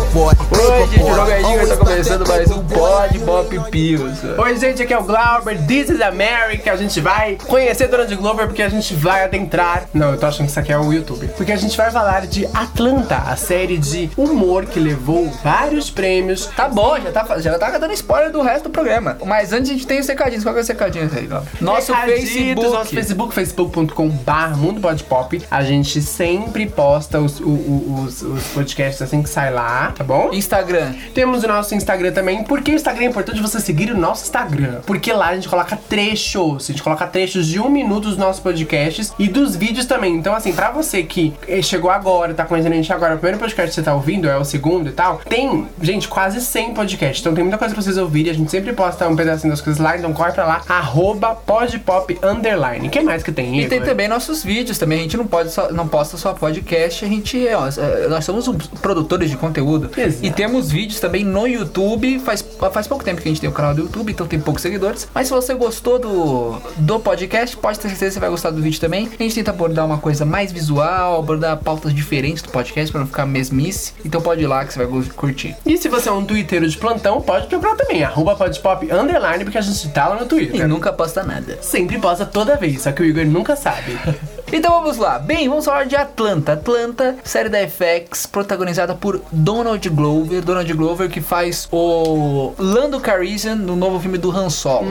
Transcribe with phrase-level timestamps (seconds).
[0.00, 4.20] Oi, gente, o nome é Igor, tá começando mais um Pod Bop Pills.
[4.36, 6.70] Oi, gente, aqui é o Glauber, This is America.
[6.70, 9.84] A gente vai conhecer Donald Glover porque a gente vai adentrar.
[9.94, 11.28] Não, eu tô achando que isso aqui é o YouTube.
[11.28, 16.44] Porque a gente vai falar de Atlanta, a série de humor que levou vários prêmios.
[16.54, 19.16] Tá bom, já tá, já tá dando spoiler do resto do programa.
[19.24, 20.44] Mas antes a gente tem os recadinhos.
[20.44, 21.48] Qual que é os recadinhos aí, Glauber?
[21.58, 22.68] Nosso Recaditos, Facebook.
[22.70, 25.42] Nosso Facebook, facebook.com.br Mundo Pode Pop.
[25.50, 30.04] A gente sempre posta os, o- o- os, os podcasts assim que sai lá, tá
[30.04, 30.30] bom?
[30.32, 30.94] Instagram.
[31.14, 32.44] Temos o nosso Instagram também.
[32.44, 34.80] Por que o Instagram é importante você seguir o nosso Instagram?
[34.86, 36.64] Porque lá a gente coloca trechos.
[36.68, 40.14] A gente coloca trechos de um minuto dos nossos podcasts e dos vídeos também.
[40.14, 43.38] Então, assim, pra você que eh, chegou agora, tá conhecendo a gente agora, o primeiro
[43.38, 47.20] podcast que você tá ouvindo é o segundo e tal, tem, gente, quase 100 podcasts.
[47.20, 48.30] Então tem muita coisa pra vocês ouvirem.
[48.30, 49.96] A gente sempre posta um pedacinho das coisas lá.
[49.96, 52.88] Então corre pra lá, arroba podpop underline.
[52.88, 53.88] Que mais que tem, E tem Igor?
[53.88, 55.00] também nossos vídeos também.
[55.00, 58.46] A gente não pode só, não posta só podcast, a gente ó, é, nós somos
[58.48, 60.24] os produtores de conteúdo Exato.
[60.26, 62.18] e temos vídeos também no YouTube.
[62.20, 64.62] Faz, faz pouco tempo que a gente tem o canal do YouTube, então tem poucos
[64.62, 65.08] seguidores.
[65.14, 68.60] Mas se você gostou do, do podcast, pode ter certeza que você vai gostar do
[68.62, 69.08] vídeo também.
[69.18, 73.06] A gente tenta abordar uma coisa mais visual, abordar pautas diferentes do podcast pra não
[73.06, 73.92] ficar mesmice.
[74.04, 75.56] Então pode ir lá que você vai curtir.
[75.64, 79.58] E se você é um twitteiro de plantão, pode procurar também, arroba podpop underline, porque
[79.58, 80.68] a gente tá lá no E Twitter.
[80.68, 81.58] nunca posta nada.
[81.62, 83.96] Sempre posta toda vez, só que o Igor nunca sabe.
[84.52, 85.18] Então vamos lá.
[85.18, 86.52] Bem, vamos falar de Atlanta.
[86.52, 90.40] Atlanta, série da FX, protagonizada por Donald Glover.
[90.40, 94.86] Donald Glover que faz o Lando Calrissian no novo filme do Han Solo.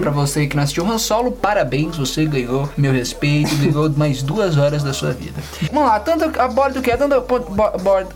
[0.00, 4.56] Pra você que não assistiu Han Solo, parabéns, você ganhou meu respeito, ganhou mais duas
[4.56, 5.40] horas da sua vida.
[5.72, 6.90] Vamos lá, Atlanta aborda o que?
[6.90, 7.40] Atlanta bo-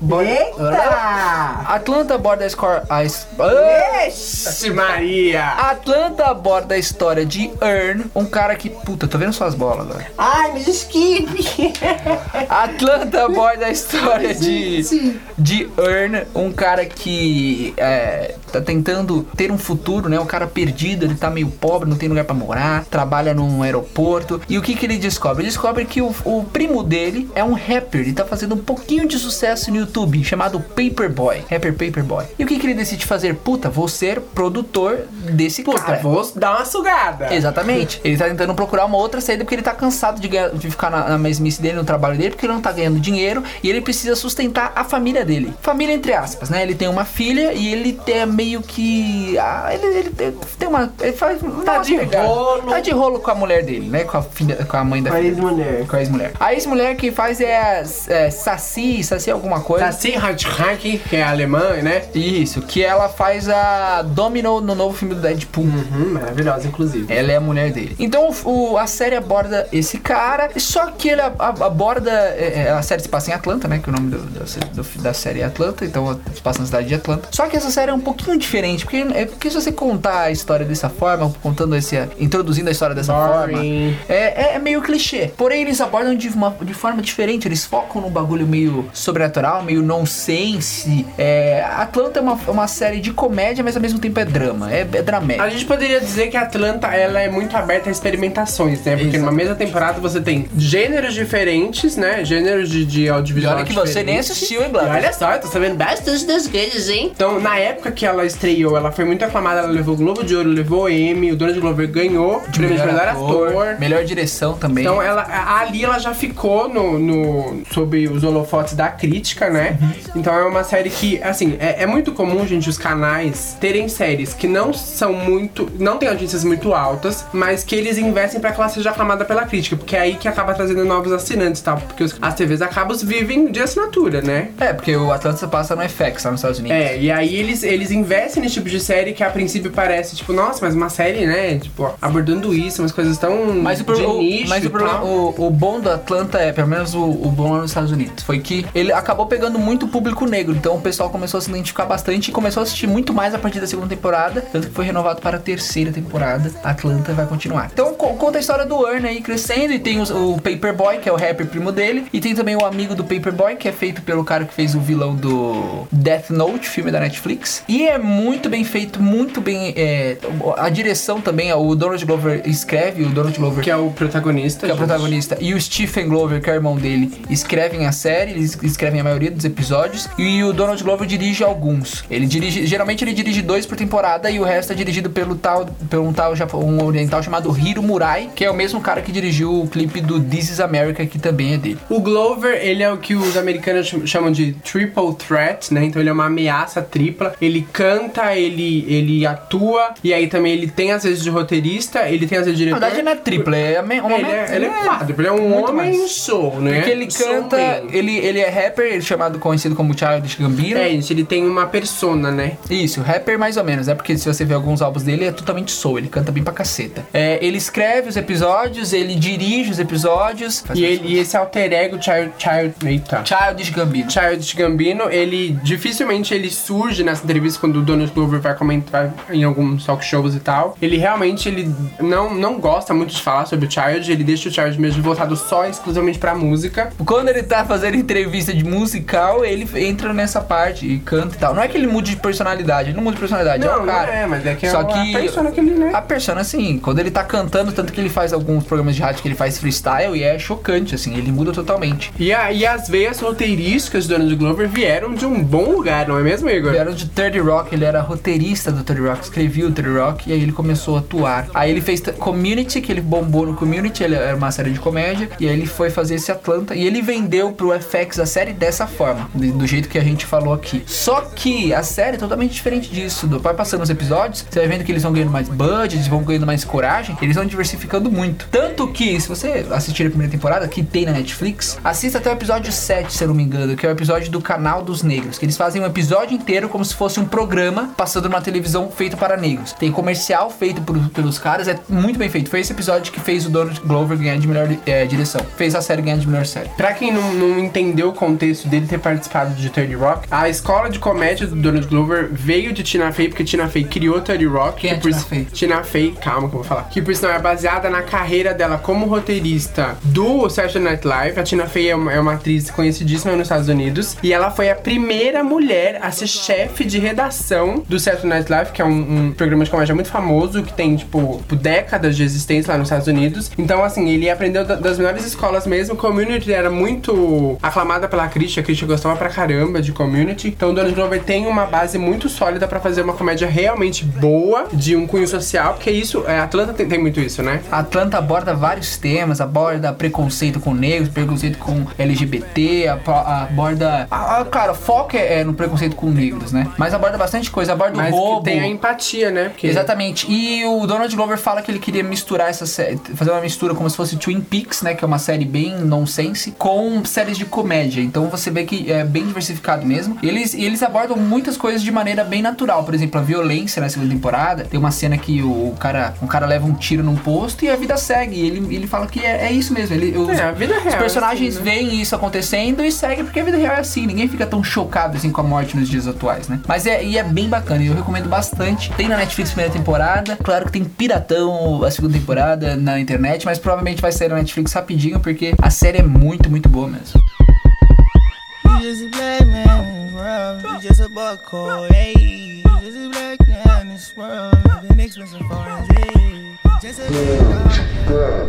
[0.01, 0.23] bo-.
[0.23, 1.65] Eita!
[1.67, 2.83] Atlanta aborda a score...
[2.89, 5.45] A, Vixe Maria!
[5.49, 8.69] Atlanta aborda a história de Earn, um cara que...
[8.71, 10.07] Puta, tô vendo suas bolas agora.
[10.19, 11.73] Ai, me desculpe!
[12.49, 19.59] Atlanta aborda a história de, de Earn, um cara que é, tá tentando ter um
[19.59, 20.19] futuro, né?
[20.19, 24.41] Um cara perdido, ele tá meio pobre, não tem lugar pra morar, trabalha num aeroporto.
[24.49, 25.43] E o que que ele descobre?
[25.43, 29.07] Ele descobre que o, o primo dele é um rapper, ele tá fazendo um pouquinho
[29.07, 32.25] de sucesso no YouTube, chamado Paperboy, rapper Paperboy.
[32.39, 33.35] E o que que ele decide fazer?
[33.37, 35.99] Puta, vou ser produtor desse Puta, cara.
[36.01, 37.35] vou dar uma sugada.
[37.35, 38.01] Exatamente.
[38.03, 40.91] Ele tá tentando procurar uma outra saída porque ele tá cansado de, ganhar- de ficar
[40.91, 43.81] na, na mesmice dele, no trabalho dele, porque ele não tá ganhando dinheiro e ele
[43.81, 45.53] precisa sustentar a família dele.
[45.61, 46.63] Família entre aspas, né?
[46.63, 49.37] Ele tem uma filha e ele é meio que.
[49.39, 50.93] Ah, ele, ele tem, uma.
[51.01, 51.41] Ele faz.
[51.65, 52.63] Tá de rolo.
[52.71, 54.05] Tá de rolo com a mulher dele, né?
[54.05, 55.29] Com a filha, com a mãe da Com a filha.
[55.31, 55.87] ex-mulher.
[55.87, 56.33] Com a ex-mulher.
[56.41, 59.87] A ex-mulher que faz é, a- é Saci, Saci alguma coisa.
[59.87, 62.05] Tassi Hack, que é alemã, né?
[62.15, 65.65] Isso, que ela faz a Domino no novo filme do Deadpool.
[65.65, 67.13] Uhum, maravilhosa, inclusive.
[67.13, 67.97] Ela é a mulher dele.
[67.99, 72.11] Então o, a série aborda esse cara, só que ele aborda.
[72.11, 73.79] é, é, a série se passa em Atlanta, né?
[73.83, 76.89] Que o nome do- sé- do- da série é Atlanta, então se passa na cidade
[76.89, 77.29] de Atlanta.
[77.31, 78.52] Só que essa série é um pouquinho diferente,
[78.85, 81.97] porque, é, porque se você contar a história dessa forma, contando esse.
[82.19, 83.53] introduzindo a história dessa Boring.
[83.53, 83.65] forma,
[84.09, 85.31] é, é meio clichê.
[85.37, 89.83] Porém, eles abordam de, uma, de forma diferente, eles focam num bagulho meio sobrenatural, meio
[89.83, 91.07] nonsense.
[91.17, 94.81] É, Atlanta é uma, uma série de comédia, mas ao mesmo tempo é drama, é,
[94.81, 95.43] é dramédia.
[95.43, 98.93] A gente poderia dizer que a Atlanta ela é muito aberta a experimentações, né?
[98.97, 99.21] Porque Exato.
[99.21, 102.25] numa mesma temporada você tem gêneros diferentes, né?
[102.25, 105.41] Gêneros de, de E audiovisual olha que você nem assistiu, hein, E olha só, eu
[105.41, 107.13] tô sabendo bastante das coisas, hein?
[107.15, 110.35] Então, na época que ela estreou, ela foi muito aclamada, ela levou o Globo de
[110.35, 113.77] Ouro, levou Emmy, o Donald Glover ganhou o prêmio de melhor ator.
[113.79, 114.83] melhor direção também.
[114.85, 115.25] Então ela
[115.61, 119.79] ali ela já ficou no, no sob os holofotes da crítica, né?
[120.17, 124.35] Então é uma série que, assim, é, é muito comum, gente, os canais terem séries
[124.35, 125.71] que não são muito.
[125.79, 129.45] não tem audiências muito altas, mas que eles investem pra que ela seja aclamada pela
[129.45, 129.77] crítica.
[129.77, 131.77] Porque é aí que acaba trazendo novos assinantes e tal.
[131.79, 134.49] Porque os- as TVs acabam vivem de assinatura, né?
[134.61, 136.77] É, porque o Atlanta passa no FX lá nos Estados Unidos.
[136.77, 140.33] É, e aí eles, eles investem nesse tipo de série que a princípio parece, tipo,
[140.33, 141.59] nossa, mas uma série, né?
[141.59, 145.51] Tipo, abordando isso, umas coisas tão Mas, o, pro- o- mas o, problema- o, o
[145.51, 148.65] bom do Atlanta é, pelo menos o, o bom lá nos Estados Unidos, foi que
[148.75, 150.55] ele acabou pegando muito público negro.
[150.55, 153.39] Então o pessoal começou a se identificar bastante e começou a assistir muito mais a
[153.39, 154.41] partir da segunda temporada.
[154.53, 156.51] Tanto que foi renovado para a terceira temporada.
[156.63, 157.71] Atlanta vai continuar.
[157.73, 160.99] Então co- conta a história do Earn aí crescendo e tem os- o, o Paperboy,
[160.99, 162.07] que é o rapper primo dele.
[162.13, 164.81] E tem também o amigo do Paperboy, que é feito pelo cara que fez o
[164.81, 167.63] vilão do Death Note, filme da Netflix.
[167.69, 169.73] E é muito bem feito, muito bem.
[169.77, 170.17] é,
[170.57, 174.67] a direção também, o Donald Glover escreve, o Donald Glover Que é o protagonista.
[174.67, 177.93] que é o protagonista, e o Stephen Glover, que é o irmão dele, escrevem a
[177.93, 182.05] série, eles escrevem a maioria dos episódios, e o Donald Glover dirige alguns.
[182.11, 185.67] Ele dirige, geralmente ele dirige dois por temporada e o resto é dirigido pelo tal,
[185.89, 189.63] pelo um tal um oriental chamado Hiro Murai, que é o mesmo cara que dirigiu
[189.63, 191.79] o clipe do This Is America, que também é dele.
[191.89, 195.85] O Glover, ele é o que os americanos cham- chamam de triple threat, né?
[195.85, 197.35] Então ele é uma ameaça tripla.
[197.41, 198.02] Ele canta,
[198.37, 202.45] ele, ele atua, e aí também ele tem às vezes de roteirista, ele tem às
[202.45, 202.81] vezes de Na diretor.
[202.81, 205.99] verdade não é tripla, é uma ele, é, ele é quadro, ele é um homem
[205.99, 206.13] mais.
[206.13, 206.77] soul, né?
[206.77, 210.79] Porque ele canta, ele, ele é rapper, ele é chamado, conhecido como Childish Gambino.
[210.79, 212.57] É, gente, ele tem uma persona, né?
[212.71, 215.71] Isso, rapper mais ou menos, é porque se você ver alguns álbuns dele, é totalmente
[215.73, 217.05] soul, ele canta bem pra caceta.
[217.13, 220.65] É, ele escreve os episódios, ele dirige os episódios.
[220.75, 223.23] E, ele, e esse alter ego, Child, Child, eita.
[223.25, 224.11] Childish Gambino.
[224.11, 229.45] Childish Gambino, ele dificilmente ele surge nessa entrevista quando o Donald Glover vai comentar em
[229.45, 230.77] alguns talk shows e tal.
[230.81, 234.53] Ele realmente ele não, não gosta muito de falar sobre o Child, ele deixa o
[234.53, 236.93] Child mesmo voltado só exclusivamente pra música.
[237.05, 241.55] Quando ele tá fazendo entrevista de musical, ele entra nessa parte e canta e tal.
[241.55, 243.87] Não é que ele mude de personalidade, ele não muda de personalidade, é Não, o
[243.87, 244.11] não cara.
[244.11, 245.91] é, mas é que é Só a que persona que ele, né?
[245.95, 249.23] A persona, assim, quando ele tá cantando, tanto que ele faz alguns programas de rádio
[249.23, 252.13] que ele faz freestyle e é chocante, assim, ele muda totalmente.
[252.19, 256.19] E, a, e as veias roteirísticas do Donald Glover vieram de um bom lugar, não
[256.19, 256.75] é mesmo, Igor?
[256.75, 260.33] Era de 30 Rock, ele era roteirista do 30 Rock, escrevia o 30 Rock e
[260.33, 261.49] aí ele começou a atuar.
[261.53, 265.29] Aí ele fez Community, que ele bombou no Community, ele era uma série de comédia,
[265.39, 268.87] e aí ele foi fazer esse Atlanta e ele vendeu pro FX a série dessa
[268.87, 270.83] forma, do jeito que a gente falou aqui.
[270.87, 273.27] Só que a série é totalmente diferente disso.
[273.41, 276.47] Vai passando os episódios, você vai vendo que eles vão ganhando mais budget, vão ganhando
[276.47, 278.47] mais coragem, eles vão diversificando muito.
[278.51, 282.33] Tanto que, se você assistir a primeira temporada, que tem na Netflix, assista até o
[282.35, 285.39] episódio 7, se eu não me engano, que é o episódio do canal dos negros,
[285.39, 289.17] que eles fazem um episódio inteiro como se fosse um programa passando numa televisão feito
[289.17, 289.73] para negros.
[289.73, 292.49] Tem comercial feito por- pelos caras, é muito bem feito.
[292.51, 295.41] Foi esse episódio que fez o Donald Glover ganhar de melhor eh, direção.
[295.57, 296.69] Fez a série ganhar de melhor série.
[296.77, 300.89] Pra quem não, não entendeu o contexto dele ter participado de 30 Rock, a escola
[300.91, 304.81] de comédia do Donald Glover veio de Tina Fey, porque Tina Fey criou 30 Rock.
[304.83, 305.45] Quem é que por- Tina Fey?
[305.53, 306.85] Tina Fey, calma que eu vou falar.
[306.85, 311.41] Que por sinal é baseada na carreira dela como roteirista do Saturday Night Live.
[311.41, 314.17] A Tina Fey é uma, é uma atriz conhecidíssima nos Estados Unidos.
[314.23, 318.73] E ela foi a primeira mulher a ser chefe de redação do Saturday Night Live,
[318.73, 322.73] que é um, um programa de comédia muito famoso, que tem, tipo, décadas de existência
[322.73, 323.51] lá nos Estados Unidos.
[323.59, 325.97] Então, assim, ele aprendeu da- das melhores escolas mesmo.
[325.97, 330.49] Community era muito aclamada pela crítica, a crítica gostava pra caramba de Community.
[330.49, 334.67] Então, o Donald Glover tem uma base muito sólida pra fazer uma comédia realmente boa,
[334.73, 337.61] de um cunho social, porque isso, é, Atlanta tem, tem muito isso, né?
[337.71, 344.07] Atlanta aborda vários temas, aborda preconceito com negros, preconceito com LGBT, aborda.
[344.11, 346.67] Ah, ah, claro, o foco é, é no preconceito com negros, né?
[346.77, 348.43] Mas aborda bastante coisa, aborda Mas o roubo.
[348.43, 349.49] tem a empatia, né?
[349.51, 350.27] Porque Exatamente.
[350.31, 353.89] E o Donald Glover fala que ele queria misturar essa série, fazer uma mistura como
[353.89, 358.01] se fosse Twin Peaks, né, que é uma série bem nonsense, com séries de comédia.
[358.01, 360.19] Então você vê que é bem diversificado mesmo.
[360.23, 362.85] E eles, eles abordam muitas coisas de maneira bem natural.
[362.85, 364.65] Por exemplo, a violência na segunda temporada.
[364.65, 367.77] Tem uma cena que o cara, um cara leva um tiro num posto e a
[367.77, 368.37] vida segue.
[368.37, 369.95] E ele, ele fala que é, é isso mesmo.
[369.95, 371.73] Ele, os, É, a vida real os personagens assim, né?
[371.73, 374.07] veem isso acontecendo e segue porque a vida real é assim.
[374.07, 376.61] Ninguém fica tão chocado assim com a morte nos dias atuais, né?
[376.67, 377.83] Mas é, e é bem bacana.
[377.83, 378.91] e Eu recomendo bastante.
[378.93, 380.37] Tem na Netflix primeira temporada.
[380.37, 384.73] Claro que tem Piratão a segunda temporada na internet, mas provavelmente vai sair na Netflix
[384.73, 387.21] rapidinho porque a série é muito, muito boa mesmo.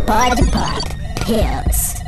[0.05, 0.43] Pode
[1.25, 2.03] Pills.